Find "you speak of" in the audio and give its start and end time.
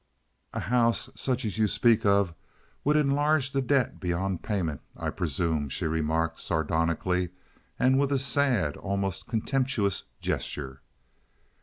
1.59-2.33